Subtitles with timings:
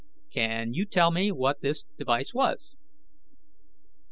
[0.31, 2.75] "Can you tell me what this device was?"